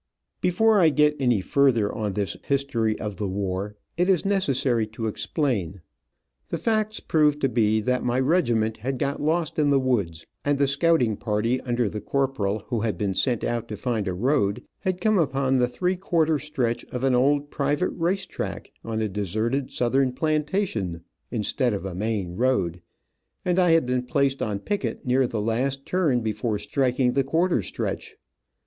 [0.17, 4.87] {*}* [Before I get any further on this history of the war, it is necessary
[4.87, 5.79] to explain.
[6.49, 10.57] The facts proved to be that my regiment had got lost in the woods, and
[10.57, 14.63] the scouting party, under the corporal, who had been sent out to find a road,
[14.79, 19.07] had come upon the three quarter stretch of an old private race track on a
[19.07, 22.81] deserted southern plantation, instead of a main road,
[23.45, 27.61] and I had been placed on picket near the last turn before striking the quarter
[27.61, 28.17] stretch.